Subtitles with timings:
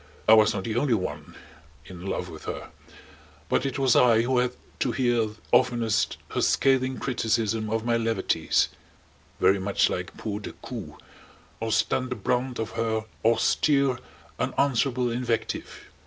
[0.27, 1.35] I was not the only one
[1.85, 2.71] in love with her;
[3.49, 8.69] but it was I who had to hear oftenest her scathing criticism of my levities
[9.39, 10.95] very much like poor Decoud
[11.59, 13.99] or stand the brunt of her austere,
[14.39, 15.91] unanswerable invective.